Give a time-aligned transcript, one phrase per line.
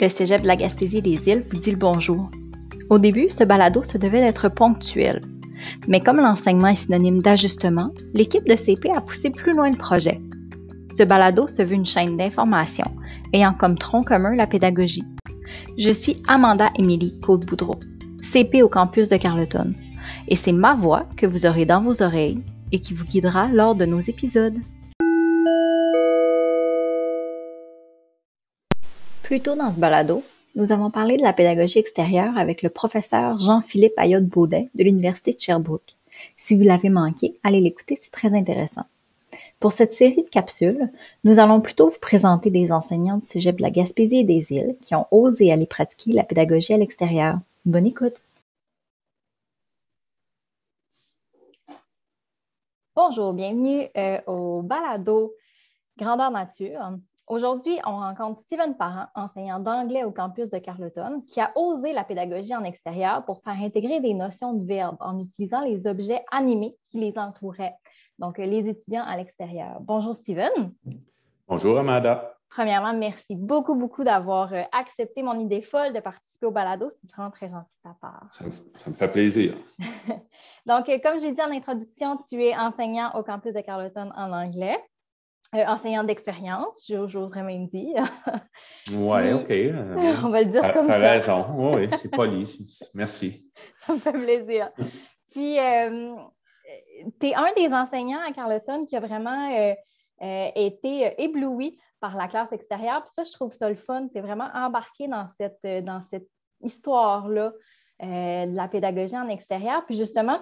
[0.00, 2.28] Le Cégep de la Gaspésie des Îles vous dit le bonjour.
[2.90, 5.22] Au début, ce balado se devait d'être ponctuel.
[5.86, 10.20] Mais comme l'enseignement est synonyme d'ajustement, l'équipe de CP a poussé plus loin le projet.
[10.96, 12.86] Ce balado se veut une chaîne d'information
[13.32, 15.04] ayant comme tronc commun la pédagogie.
[15.78, 17.78] Je suis Amanda Émilie Côte-Boudreau,
[18.20, 19.74] CP au campus de Carleton,
[20.26, 22.42] et c'est ma voix que vous aurez dans vos oreilles
[22.72, 24.58] et qui vous guidera lors de nos épisodes.
[29.24, 30.22] Plus tôt dans ce balado,
[30.54, 35.40] nous avons parlé de la pédagogie extérieure avec le professeur Jean-Philippe Ayotte-Baudet de l'Université de
[35.40, 35.96] Sherbrooke.
[36.36, 38.84] Si vous l'avez manqué, allez l'écouter, c'est très intéressant.
[39.60, 40.90] Pour cette série de capsules,
[41.24, 44.76] nous allons plutôt vous présenter des enseignants du Cégep de la Gaspésie et des îles
[44.82, 47.38] qui ont osé aller pratiquer la pédagogie à l'extérieur.
[47.64, 48.20] Bonne écoute!
[52.94, 55.32] Bonjour, bienvenue euh, au balado
[55.96, 56.98] Grandeur Nature.
[57.26, 62.04] Aujourd'hui, on rencontre Steven Parent, enseignant d'anglais au campus de Carleton, qui a osé la
[62.04, 66.76] pédagogie en extérieur pour faire intégrer des notions de verbe en utilisant les objets animés
[66.84, 67.76] qui les entouraient,
[68.18, 69.78] donc les étudiants à l'extérieur.
[69.80, 70.74] Bonjour Steven.
[71.48, 72.34] Bonjour Amanda.
[72.50, 76.90] Premièrement, merci beaucoup, beaucoup d'avoir euh, accepté mon idée folle de participer au balado.
[76.90, 78.28] C'est vraiment très gentil de ta part.
[78.30, 79.54] Ça, me fait plaisir.
[80.66, 84.30] donc, euh, comme j'ai dit en introduction, tu es enseignant au campus de Carleton en
[84.30, 84.76] anglais.
[85.54, 88.02] Euh, enseignant d'expérience, j'oserais même dire.
[88.92, 89.50] oui, OK.
[90.24, 90.98] on va le dire comme ça.
[90.98, 91.46] Tu as raison.
[91.56, 92.44] oui, c'est poli.
[92.94, 93.52] Merci.
[93.78, 94.70] ça me fait plaisir.
[95.30, 96.16] Puis, euh,
[97.20, 99.48] tu es un des enseignants à Carleton qui a vraiment
[100.20, 103.04] euh, été ébloui par la classe extérieure.
[103.04, 104.08] Puis ça, je trouve ça le fun.
[104.08, 106.28] Tu es vraiment embarqué dans cette, dans cette
[106.62, 107.52] histoire-là
[108.00, 109.84] de la pédagogie en extérieur.
[109.86, 110.40] Puis justement,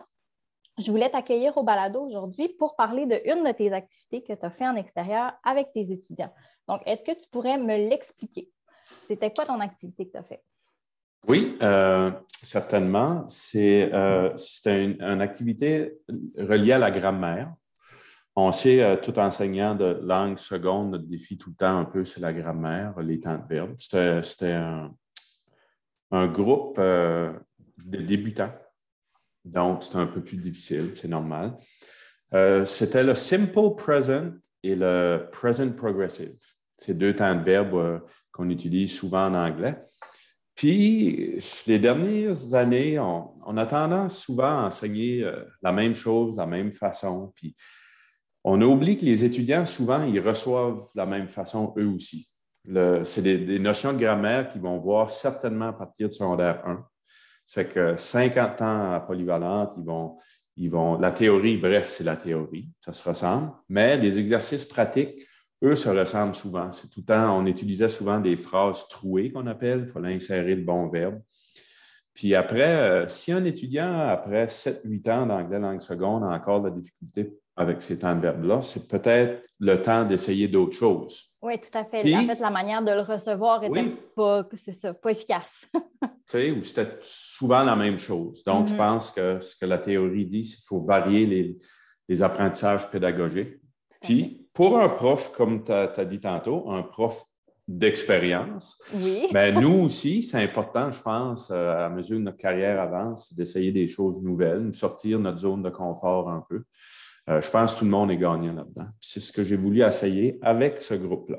[0.79, 4.47] je voulais t'accueillir au balado aujourd'hui pour parler de une de tes activités que tu
[4.47, 6.33] as fait en extérieur avec tes étudiants.
[6.69, 8.49] Donc, est-ce que tu pourrais me l'expliquer?
[9.07, 10.43] C'était quoi ton activité que tu as fait?
[11.29, 13.25] Oui, euh, certainement.
[13.29, 14.35] C'est euh,
[14.67, 15.99] une, activité
[16.37, 17.53] reliée à la grammaire.
[18.35, 22.05] On sait, euh, tout enseignant de langue seconde, notre défi tout le temps un peu,
[22.05, 23.75] c'est la grammaire, les temps de verbe.
[23.77, 24.91] C'était un,
[26.29, 27.33] groupe de
[27.79, 28.53] débutants
[29.45, 31.57] donc, c'est un peu plus difficile, c'est normal.
[32.33, 34.31] Euh, c'était le simple present
[34.63, 36.37] et le present progressive.
[36.79, 37.99] C'est deux temps de verbe euh,
[38.31, 39.77] qu'on utilise souvent en anglais.
[40.55, 46.47] Puis, les dernières années, on, a tendance souvent à enseigner euh, la même chose, la
[46.47, 47.33] même façon.
[47.35, 47.55] Puis,
[48.45, 52.29] on oublie que les étudiants, souvent, ils reçoivent de la même façon eux aussi.
[53.05, 56.85] C'est des, des, notions de grammaire qu'ils vont voir certainement à partir de secondaire 1.
[57.47, 60.17] Fait que 50 ans à polyvalente, ils vont,
[60.57, 65.23] ils vont, la théorie, bref, c'est la théorie, ça se ressemble, mais les exercices pratiques,
[65.63, 66.71] eux, se ressemblent souvent.
[66.73, 70.57] C'est tout le temps, on utilisait souvent des phrases trouées qu'on appelle, il fallait insérer
[70.57, 71.21] le bon verbe.
[72.15, 76.69] Puis après, euh, si un étudiant, après 7-8 ans d'anglais langue seconde, a encore de
[76.69, 81.33] la difficulté avec ces temps de verbe-là, c'est peut-être le temps d'essayer d'autres choses.
[81.43, 82.15] Oui, tout à fait.
[82.15, 84.45] en fait, la manière de le recevoir n'était pas,
[85.03, 85.67] pas efficace.
[85.75, 88.43] tu sais, ou c'était souvent la même chose.
[88.45, 88.77] Donc, je mm-hmm.
[88.77, 93.59] pense que ce que la théorie dit, c'est qu'il faut varier les, apprentissages pédagogiques.
[94.03, 97.25] Puis, pour un prof, comme tu as, dit tantôt, un prof
[97.67, 99.29] d'expérience, oui.
[99.33, 103.73] ben, nous aussi, c'est important, je pense, euh, à mesure que notre carrière avance, d'essayer
[103.73, 106.65] des choses nouvelles, de sortir de notre zone de confort un peu.
[107.29, 108.89] Euh, je pense que tout le monde est gagnant là-dedans.
[109.01, 111.39] C'est ce que j'ai voulu essayer avec ce groupe-là.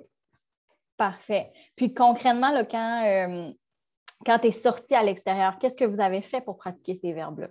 [0.97, 1.51] Parfait.
[1.75, 3.51] Puis concrètement, quand, euh,
[4.25, 7.49] quand tu es sorti à l'extérieur, qu'est-ce que vous avez fait pour pratiquer ces verbes-là?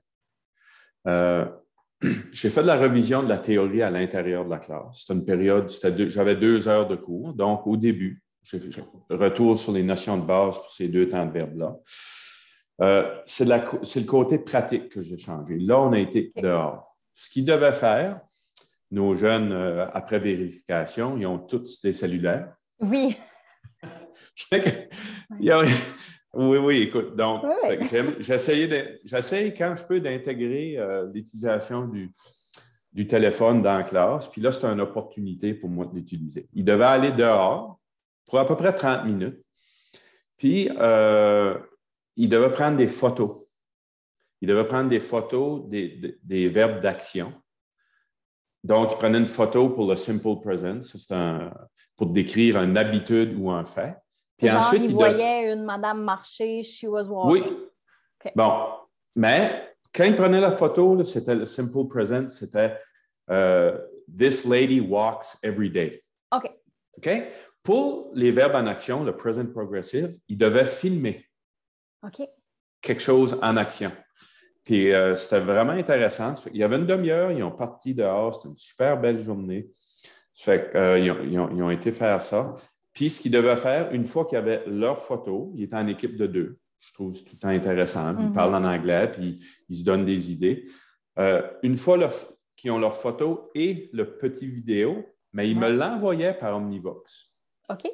[1.09, 1.47] Euh,
[2.33, 5.01] j'ai fait de la revision de la théorie à l'intérieur de la classe.
[5.01, 5.71] C'était une période,
[6.09, 7.35] j'avais deux heures de cours.
[7.35, 11.27] Donc, au début, j'ai fait retour sur les notions de base pour ces deux temps
[11.27, 11.77] de verbes-là.
[13.25, 15.59] c'est le côté pratique que j'ai changé.
[15.59, 18.21] Là, on a été dehors ce qu'ils devaient faire,
[18.91, 22.55] nos jeunes, euh, après vérification, ils ont tous des cellulaires.
[22.79, 23.17] Oui.
[26.35, 27.43] oui, oui, écoute, donc,
[28.21, 32.11] j'essaie quand je peux d'intégrer euh, l'utilisation du,
[32.93, 36.49] du, téléphone dans la classe, puis là, c'est une opportunité pour moi de l'utiliser.
[36.55, 37.79] Ils devaient aller dehors
[38.27, 39.43] pour à peu près 30 minutes,
[40.37, 41.59] puis euh,
[42.17, 43.42] ils devaient prendre des photos
[44.43, 47.33] il devait prendre des photos des, verbes d'action.
[48.65, 51.15] Donc, il prenait une photo pour le simple present, c'est
[51.97, 53.97] pour décrire une habitude ou un fait.
[54.37, 57.45] Puis ensuite, il, voyait une madame marcher, she was walking.
[57.45, 58.33] Oui.
[58.35, 58.67] Bon,
[59.15, 62.77] mais quand il prenait la photo, c'était le simple present, c'était
[63.31, 63.79] euh,
[64.09, 66.03] This lady walks every day.
[66.33, 66.51] OK.
[66.97, 67.11] OK?
[67.63, 71.25] Pour les verbes en action, le present progressive, ils devaient filmer
[72.81, 73.93] quelque chose en action.
[74.65, 76.35] Puis euh, c'était vraiment intéressant.
[76.53, 79.69] Il y avait une demi-heure, ils ont parti dehors, c'était une super belle journée.
[80.35, 82.55] Fait euh, ils, ont, été faire ça.
[82.93, 86.17] Puis ce qu'ils devaient faire, une fois qu'ils avaient leur photo, ils étaient en équipe
[86.17, 86.59] de deux.
[86.81, 88.17] Je trouve c'est tout le temps intéressant.
[88.19, 88.33] Ils mm-hmm.
[88.33, 90.65] parlent en anglais, puis ils se donnent des idées.
[91.19, 91.99] Euh, une fois
[92.57, 97.35] qu'ils ont leur photo et le petit vidéo, mais ils me l'envoyaient par Omnivox.
[97.69, 97.89] OK.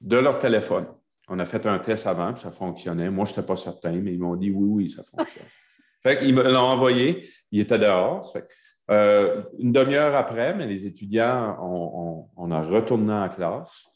[0.00, 0.86] De leur téléphone.
[1.28, 3.10] On a fait un test avant, puis ça fonctionnait.
[3.10, 5.46] Moi, je n'étais pas certain, mais ils m'ont dit oui, oui, ça fonctionne.
[6.04, 7.24] fait qu'ils me l'ont envoyé.
[7.50, 8.32] Il était dehors.
[8.90, 11.56] Euh, une demi-heure après, mais les étudiants,
[12.36, 13.86] on, a retourné en classe.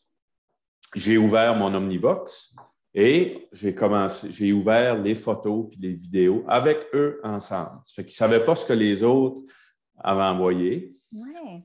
[0.94, 2.56] J'ai ouvert mon Omnivox
[2.94, 7.80] et j'ai commencé, j'ai ouvert les photos puis les vidéos avec eux ensemble.
[7.84, 9.42] Ça fait qu'ils ne savaient pas ce que les autres
[9.98, 10.96] avaient envoyé.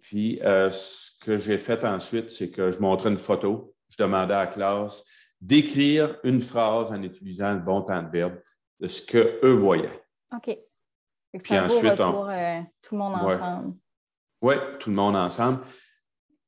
[0.02, 3.74] Puis, euh, ce que j'ai fait ensuite, c'est que je montrais une photo.
[3.90, 5.04] Je demandais à la classe
[5.40, 8.36] d'écrire une phrase en utilisant le bon temps de verbe
[8.80, 10.03] de ce qu'eux voyaient.
[10.36, 10.58] OK.
[11.44, 13.76] Puis ensuite, euh, tout le monde ensemble.
[14.42, 15.62] Oui, tout le monde ensemble.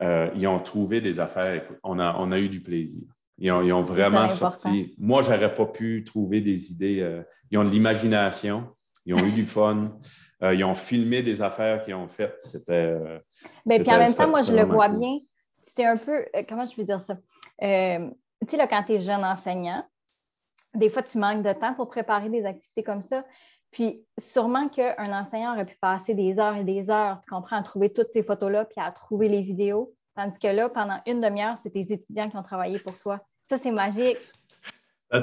[0.04, 1.64] Euh, ils ont trouvé des affaires.
[1.84, 3.04] on, a, on a eu du plaisir.
[3.38, 4.96] Ils ont, vraiment sorti.
[4.98, 7.24] Moi, je n'aurais pas pu trouver des idées.
[7.52, 8.76] ils ont de l'imagination.
[9.06, 10.00] Ils ont eu du fun.
[10.42, 12.42] Euh, ils ont filmé des affaires qu'ils ont faites.
[12.42, 12.96] C'était.
[13.66, 15.18] Ben, puis en même temps, moi, je le vois bien.
[15.62, 16.26] C'était un peu.
[16.36, 17.18] Euh, comment je veux dire ça?
[17.62, 18.10] Euh,
[18.42, 19.84] tu sais, là, quand tu es jeune enseignant,
[20.74, 23.26] des fois, tu manques de temps pour préparer des activités comme ça.
[23.76, 27.62] Puis sûrement qu'un enseignant aurait pu passer des heures et des heures, tu comprends, à
[27.62, 29.94] trouver toutes ces photos-là, puis à trouver les vidéos.
[30.16, 33.20] Tandis que là, pendant une demi-heure, c'est tes étudiants qui ont travaillé pour toi.
[33.44, 34.18] Ça, c'est magique.
[35.12, 35.18] Tu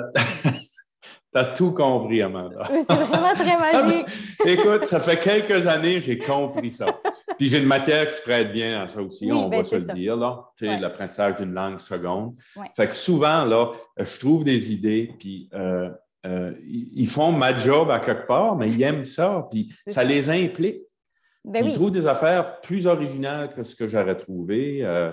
[1.32, 2.62] as tout compris, Amanda.
[2.68, 4.06] C'est vraiment très magique.
[4.44, 7.00] Écoute, ça fait quelques années que j'ai compris ça.
[7.38, 9.76] Puis j'ai une matière qui se prête bien à ça aussi, on va ben, se
[9.76, 10.44] le dire, là.
[10.58, 12.34] Tu sais, l'apprentissage d'une langue seconde.
[12.76, 15.88] Fait que souvent, là, je trouve des idées, puis euh,
[16.26, 20.30] euh, ils font ma job à quelque part, mais ils aiment ça, puis ça, les
[20.30, 20.82] implique.
[21.44, 24.82] Ben ils trouvent des affaires plus originales que ce que j'aurais trouvé.
[24.84, 25.12] Euh,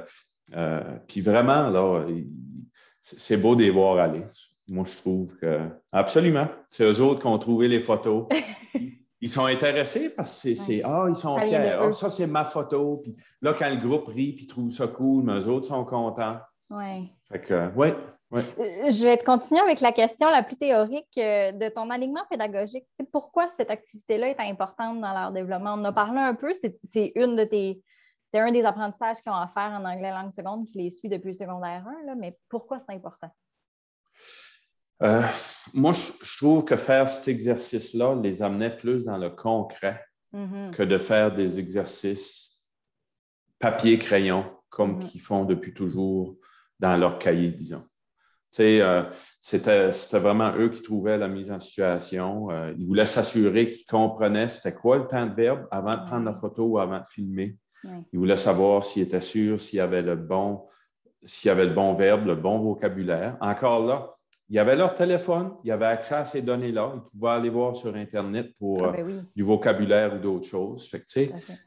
[1.07, 2.05] puis vraiment, là,
[2.99, 4.23] c'est beau de les voir aller.
[4.67, 5.61] Moi, je trouve que
[5.91, 6.47] absolument.
[6.67, 8.27] C'est eux autres qui ont trouvé les photos.
[9.21, 11.75] Ils sont intéressés parce que c'est Ah, ils sont fiers.
[11.77, 13.01] Ah, ça, c'est ma photo.
[13.03, 16.37] Puis là, quand le groupe rit puis trouve ça cool, mais eux autres sont contents.
[16.69, 17.11] Oui.
[17.29, 17.89] Fait que, oui.
[18.31, 18.43] Ouais.
[18.59, 22.25] Euh, je vais te continuer avec la question la plus théorique euh, de ton alignement
[22.29, 22.85] pédagogique.
[23.11, 25.73] pourquoi cette activité-là est importante dans leur développement?
[25.73, 27.81] On en a parlé un peu, c'est une de tes.
[28.31, 31.09] C'est un des apprentissages qu'ils ont à faire en anglais langue seconde qui les suit
[31.09, 33.31] depuis le secondaire 1, là, mais pourquoi c'est important?
[35.01, 35.23] Euh,
[35.73, 40.69] moi, je, trouve que faire cet exercice-là les amenait plus dans le concret mm-hmm.
[40.71, 42.67] que de faire des exercices
[43.57, 45.05] papier-crayon comme mm-hmm.
[45.07, 46.35] qu'ils font depuis toujours
[46.79, 47.88] dans leur cahier, disons.
[48.59, 49.03] Euh,
[49.39, 52.49] c'était, vraiment eux qui trouvaient la mise en situation.
[52.51, 56.25] Euh, ils voulaient s'assurer qu'ils comprenaient c'était quoi le temps de verbe avant de prendre
[56.25, 57.55] la photo ou avant de filmer.
[58.11, 60.63] Ils voulaient savoir s'ils étaient sûrs, s'il y avait le bon,
[61.23, 63.37] s'il y avait le bon verbe, le bon vocabulaire.
[63.39, 64.15] Encore là,
[64.49, 66.93] il y avait leur téléphone, il y avait accès à ces données-là.
[66.95, 70.91] Ils pouvaient aller voir sur Internet pour ah, ben euh, du vocabulaire ou d'autres choses.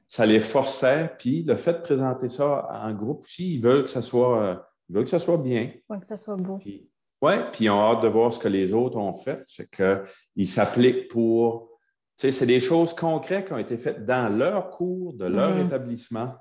[0.08, 1.12] ça les forçait.
[1.18, 4.94] Puis le fait de présenter ça en groupe aussi, ils veulent que ça soit, euh,
[4.94, 5.70] veulent que ça soit bien.
[5.88, 6.58] Oui, que ça soit beau.
[6.64, 9.40] Oui, puis ils ont hâte de voir ce que les autres ont fait.
[9.48, 11.70] Fait qu'ils s'appliquent pour.
[12.16, 15.66] C'est des choses concrètes qui ont été faites dans leur cours, de leur mm-hmm.
[15.66, 16.34] établissement.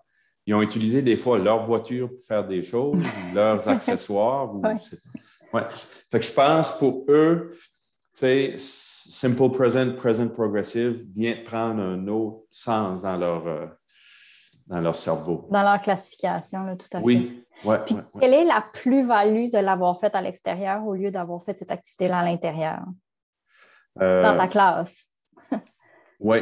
[0.46, 3.04] Ils ont utilisé des fois leur voiture pour faire des choses,
[3.34, 4.54] leurs accessoires.
[4.54, 4.62] Ou
[5.54, 5.68] Ouais.
[5.70, 7.60] Fait que je pense pour eux, tu
[8.14, 13.66] sais, Simple Present, Present Progressive vient de prendre un autre sens dans leur, euh,
[14.72, 15.48] dans leur cerveau.
[15.52, 17.06] Dans leur classification, là, tout à fait.
[17.06, 17.46] Oui.
[17.64, 17.78] Ouais,
[18.20, 22.20] quelle est la plus-value de l'avoir fait à l'extérieur au lieu d'avoir fait cette activité-là
[22.20, 22.80] à l'intérieur?
[24.02, 25.06] Euh, dans ta classe?
[26.20, 26.40] oui.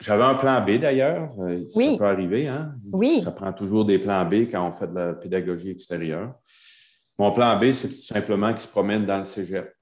[0.00, 1.30] J'avais un plan B d'ailleurs.
[1.38, 1.92] Euh, oui.
[1.92, 2.74] Ça peut arriver, hein?
[2.90, 3.20] Oui.
[3.20, 6.34] Ça prend toujours des plans B quand on fait de la pédagogie extérieure.
[7.18, 9.72] Mon plan B, c'est tout simplement qu'ils se promènent dans le cégep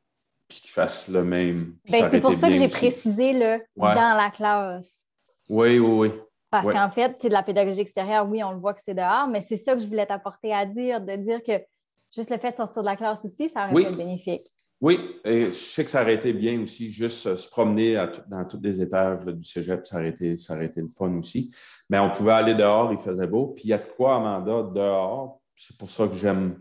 [0.47, 1.77] puis qu'ils fassent le même.
[1.89, 5.05] Ben, c'est pour ça que j'ai précisé le dans la classe.
[5.49, 6.21] Oui, oui, oui.
[6.51, 9.29] Parce qu'en fait, c'est de la pédagogie extérieure, oui, on le voit que c'est dehors,
[9.29, 11.53] mais c'est ça que je voulais t'apporter à dire, de dire que
[12.15, 14.41] juste le fait de sortir de la classe aussi, ça aurait été bénéfique.
[14.81, 18.45] Oui, et je sais que ça aurait été bien aussi, juste euh, se promener dans
[18.47, 21.55] tous les étages du cégep, ça aurait, été, ça aurait été le fun aussi.
[21.91, 23.49] Mais on pouvait aller dehors, il faisait beau.
[23.49, 25.39] Puis il y a de quoi, Amanda, dehors.
[25.55, 26.57] C'est pour ça que j'aime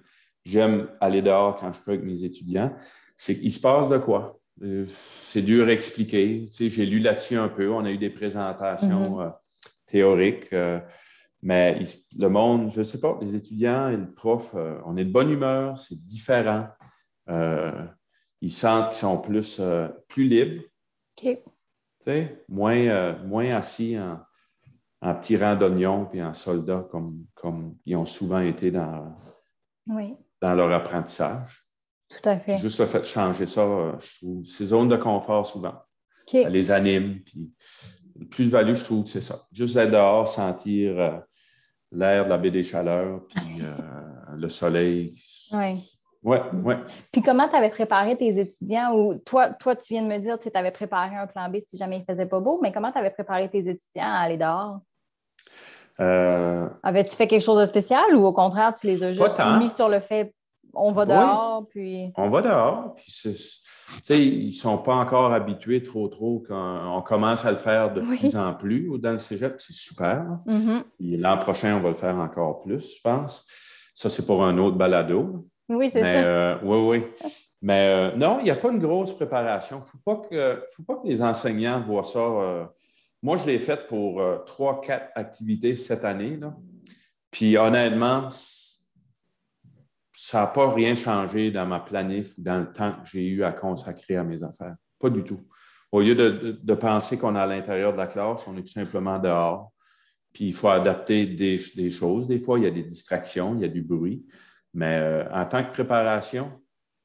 [0.45, 2.73] j'aime aller dehors quand je peux avec mes étudiants,
[3.15, 4.39] c'est qu'il se passe de quoi?
[4.63, 6.45] Euh, c'est dur à expliquer.
[6.57, 7.69] j'ai lu là-dessus un peu.
[7.71, 9.27] On a eu des présentations mm-hmm.
[9.27, 9.29] euh,
[9.89, 10.51] théoriques.
[10.53, 10.79] Euh,
[11.41, 11.79] Mais
[12.17, 15.11] le monde, je ne sais pas, les étudiants et le prof, euh, on est de
[15.11, 16.67] bonne humeur, c'est différent.
[17.29, 17.85] Euh,
[18.41, 19.61] ils sentent qu'ils sont plus,
[20.07, 20.63] plus libres.
[22.47, 24.19] Moins, moins assis en,
[25.01, 29.15] en petit rang d'oignons puis en soldats comme, comme ils ont souvent été dans,
[30.41, 31.63] dans leur apprentissage.
[32.09, 32.57] Tout à fait.
[32.57, 35.75] juste le fait de changer ça, je trouve, ces zones de confort souvent.
[36.27, 37.21] Ça les anime.
[37.21, 37.51] Puis,
[38.25, 39.35] plus-value, je trouve, c'est ça.
[39.51, 41.17] Juste être dehors, sentir euh,
[41.91, 43.75] l'air de la baie des Chaleurs, puis euh,
[44.35, 45.13] le soleil.
[45.53, 45.95] Oui.
[46.21, 46.75] Oui, oui.
[47.13, 50.37] Puis comment tu avais préparé tes étudiants ou toi, toi, tu viens de me dire
[50.37, 52.73] que tu avais préparé un plan B si jamais il ne faisait pas beau, mais
[52.73, 54.79] comment tu avais préparé tes étudiants à aller dehors?
[56.01, 59.69] Euh, Avais-tu fait quelque chose de spécial ou au contraire, tu les as juste mis
[59.69, 60.33] sur le fait
[60.73, 62.11] on va dehors, puis.
[62.15, 63.11] On va dehors, puis
[64.09, 68.01] ils ne sont pas encore habitués trop, trop quand on commence à le faire de
[68.01, 70.25] plus en plus dans le cégep, c'est super.
[70.47, 71.19] Mm-hmm.
[71.19, 73.45] L'an prochain, on va le faire encore plus, je pense.
[73.93, 75.45] Ça, c'est pour un autre balado.
[75.67, 76.05] Oui, c'est ça.
[76.05, 77.29] Euh, oui, oui.
[77.61, 79.77] Mais euh, non, il n'y a pas une grosse préparation.
[79.77, 82.19] Il ne faut, pas que, faut pas que les enseignants voient ça.
[82.19, 82.65] Euh,
[83.21, 86.37] moi, je l'ai fait pour trois, quatre activités cette année.
[86.37, 86.55] Là.
[87.29, 88.29] Puis honnêtement,
[90.21, 93.41] ça n'a pas rien changé dans ma planif ou dans le temps que j'ai eu
[93.45, 94.75] à consacrer à mes affaires.
[94.99, 95.39] Pas du tout.
[95.93, 99.17] Au lieu de, penser qu'on est à l'intérieur de la classe, on est tout simplement
[99.17, 99.71] dehors.
[100.33, 101.57] Puis il faut adapter des,
[101.89, 102.27] choses.
[102.27, 104.25] Des fois, il y a des distractions, il y a du bruit.
[104.73, 106.51] Mais euh, en tant que préparation,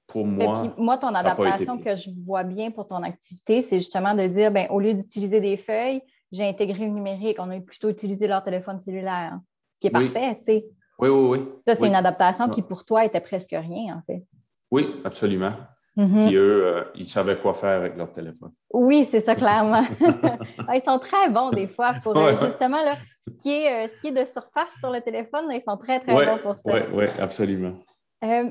[0.09, 0.65] pour moi.
[0.65, 4.27] Et puis, moi, ton adaptation que je vois bien pour ton activité, c'est justement de
[4.27, 6.03] dire, ben, au lieu d'utiliser des feuilles,
[6.33, 7.37] j'ai intégré le numérique.
[7.39, 9.39] On a plutôt utilisé leur téléphone cellulaire,
[9.73, 10.67] ce qui est parfait, tu sais.
[10.99, 11.49] Oui, oui, oui.
[11.67, 14.25] Ça, c'est une adaptation qui, pour toi, était presque rien, en fait.
[14.71, 15.53] Oui, absolument.
[15.97, 16.27] Mm-hmm.
[16.27, 18.53] Puis eux, euh, ils savaient quoi faire avec leur téléphone.
[18.73, 19.85] Oui, c'est ça, clairement.
[20.75, 22.95] ils sont très bons, des fois, pour euh, justement, là,
[23.27, 26.01] ce, qui est, euh, ce qui est de surface sur le téléphone, ils sont très,
[26.01, 26.75] très bons pour ça.
[26.75, 27.75] Oui, oui, absolument.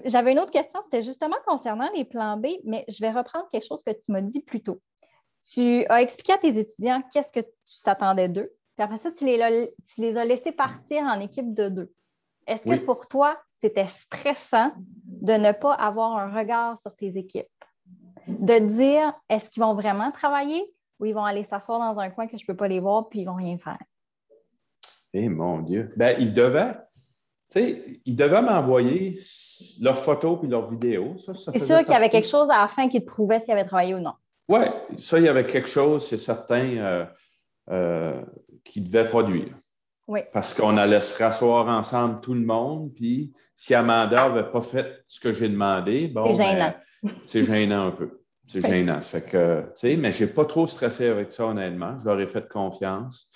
[0.06, 3.66] J'avais une autre question, c'était justement concernant les plans B, mais je vais reprendre quelque
[3.66, 4.80] chose que tu m'as dit plus tôt.
[5.52, 9.26] Tu as expliqué à tes étudiants qu'est-ce que tu t'attendais d'eux, puis après ça, tu
[9.26, 11.92] les, tu les as laissés partir en équipe de deux.
[12.48, 14.72] Est-ce que pour toi, c'était stressant
[15.06, 17.48] de ne pas avoir un regard sur tes équipes?
[18.28, 20.64] De dire, est-ce qu'ils vont vraiment travailler
[21.00, 23.10] ou ils vont aller s'asseoir dans un coin que je ne peux pas les voir
[23.10, 23.78] puis ils ne vont rien faire?
[25.14, 25.92] Eh mon Dieu!
[25.96, 26.76] Ben, ils devaient,
[27.56, 29.20] ils devaient m'envoyer
[29.82, 31.16] leurs photos puis leurs vidéos.
[31.18, 33.66] c'est sûr qu'il y avait quelque chose à la fin qui te prouvait s'ils avaient
[33.66, 34.14] travaillé ou non.
[34.50, 34.62] Oui,
[35.00, 37.06] ça, il y avait quelque chose, c'est certain, euh,
[37.70, 38.22] euh,
[38.64, 39.56] qui devait produire.
[40.34, 42.92] Parce qu'on allait se rasseoir ensemble, tout le monde.
[42.94, 46.34] Puis si Amanda n'avait pas fait ce que j'ai demandé, bon.
[46.34, 46.74] C'est gênant.
[47.02, 48.22] Ben, c'est gênant un peu.
[48.46, 49.02] C'est gênant.
[49.02, 51.98] Fait que, tu sais, mais je n'ai pas trop stressé avec ça, honnêtement.
[52.02, 53.30] Je leur ai fait confiance.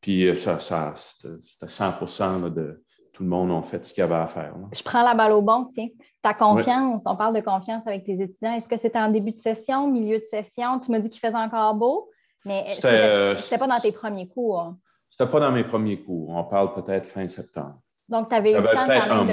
[0.00, 2.82] Puis euh, ça, ça c'était 100% de
[3.14, 4.54] tout le monde a fait ce qu'il y avait à faire.
[4.72, 5.88] Je prends la balle au bon, tiens.
[6.20, 8.54] Ta confiance, on parle de confiance avec tes étudiants.
[8.54, 10.80] Est-ce que c'était en début de session, milieu de session?
[10.80, 12.10] Tu m'as dit qu'il faisait encore beau,
[12.44, 14.74] mais c'était euh, pas dans tes premiers cours?
[15.16, 16.30] C'était pas dans mes premiers cours.
[16.30, 17.78] On parle peut-être fin septembre.
[18.08, 19.24] Donc, tu avais eu le temps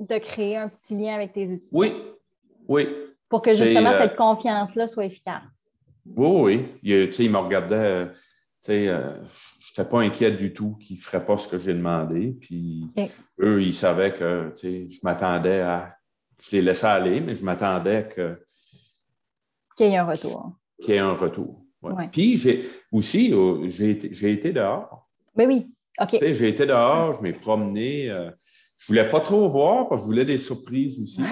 [0.00, 1.68] de, créer un petit lien avec tes étudiants.
[1.70, 1.94] Oui,
[2.66, 2.88] oui.
[3.28, 5.76] Pour que justement euh, cette confiance-là soit efficace.
[6.04, 6.66] Oui, oui.
[6.82, 8.18] Il, il me regardait, tu
[8.62, 11.72] sais, euh, je n'étais pas inquiète du tout qu'ils ne feraient pas ce que j'ai
[11.72, 12.36] demandé.
[12.40, 12.90] Puis
[13.40, 15.94] eux, ils savaient que, tu sais, je m'attendais à.
[16.42, 18.44] Je les laissais aller, mais je m'attendais que.
[19.76, 20.56] Qu'il y ait un retour.
[20.82, 21.62] Qu'il y ait un retour.
[22.10, 25.07] Puis j'ai aussi, euh, j'ai été dehors.
[25.38, 25.68] Ben oui,
[26.00, 26.18] OK.
[26.20, 28.10] J'ai été dehors, je m'ai promené.
[28.10, 28.30] Euh,
[28.76, 31.22] je ne voulais pas trop voir parce que je voulais des surprises aussi.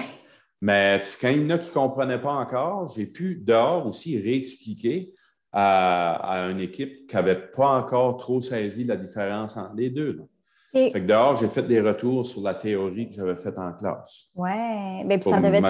[0.61, 4.19] Mais quand il y en a qui ne comprenaient pas encore, j'ai pu dehors aussi
[4.19, 5.13] réexpliquer
[5.51, 10.21] à, une équipe qui n'avait pas encore trop saisi la différence entre les deux.
[10.91, 14.31] Fait que dehors, j'ai fait des retours sur la théorie que j'avais faite en classe.
[14.35, 14.49] Oui,
[15.05, 15.61] mais puis ça devait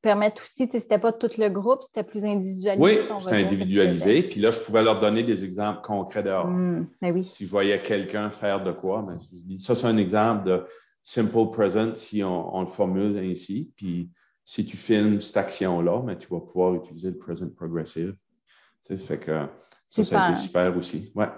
[0.00, 2.82] permettre aussi, si c'était pas tout le groupe, c'était plus individualisé.
[2.82, 4.22] Oui, c'était individualisé.
[4.22, 6.46] Puis là, je pouvais leur donner des exemples concrets dehors.
[6.46, 7.28] Mmh, ben oui.
[7.30, 10.64] Si je voyais quelqu'un faire de quoi, mais je dis, ça, c'est un exemple de
[11.02, 13.72] simple present si on, le formule ainsi.
[13.76, 14.10] Puis
[14.44, 18.14] si tu filmes cette action-là, mais tu vas pouvoir utiliser le present progressive.
[18.82, 19.46] Ça fait que
[19.88, 21.12] ça, ça a été super aussi.
[21.14, 21.28] Ouais.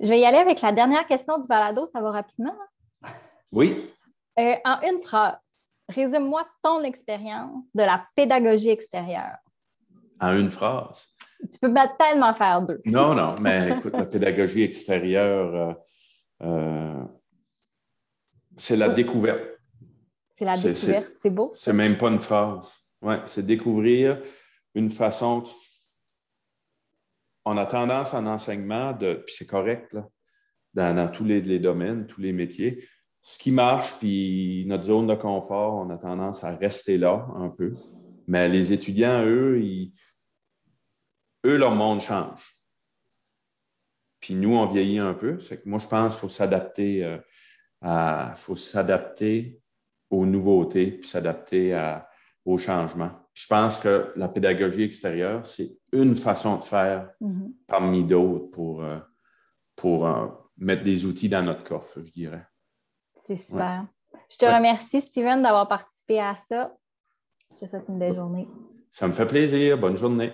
[0.00, 1.86] Je vais y aller avec la dernière question du balado.
[1.86, 2.56] Ça va rapidement?
[3.52, 3.90] Oui.
[4.38, 5.36] Euh, en une phrase,
[5.88, 9.36] résume-moi ton expérience de la pédagogie extérieure.
[10.20, 11.08] En une phrase?
[11.52, 12.80] Tu peux tellement faire deux.
[12.84, 15.76] Non, non, mais écoute, la pédagogie extérieure,
[16.42, 17.04] euh, euh,
[18.56, 19.60] c'est la découverte.
[20.30, 21.50] C'est la découverte, c'est beau.
[21.54, 22.74] C'est même pas une phrase.
[23.00, 24.20] Ouais, c'est découvrir
[24.74, 25.48] une façon de
[27.44, 30.08] on a tendance en enseignement, de, puis c'est correct, là,
[30.74, 32.88] dans, tous les, domaines, tous les métiers.
[33.22, 37.48] Ce qui marche, puis notre zone de confort, on a tendance à rester là un
[37.48, 37.74] peu.
[38.26, 39.92] Mais les étudiants, eux, ils,
[41.46, 42.50] eux, leur monde change.
[44.20, 45.38] Puis nous, on vieillit un peu.
[45.66, 47.18] moi, je pense qu'il faut s'adapter euh,
[47.82, 49.60] à, s'adapter
[50.10, 51.78] aux nouveautés, puis s'adapter
[52.44, 53.10] aux changements.
[53.34, 57.52] je pense que la pédagogie extérieure, c'est une façon de faire mm-hmm.
[57.66, 58.98] parmi d'autres pour, euh,
[59.76, 60.26] pour euh,
[60.58, 62.46] mettre des outils dans notre coffre, je dirais.
[63.14, 63.86] C'est super.
[64.30, 66.74] Je te remercie, Steven, d'avoir participé à ça.
[67.52, 68.48] Je te souhaite une belle journée.
[68.90, 69.78] Ça me fait plaisir.
[69.78, 70.32] Bonne journée.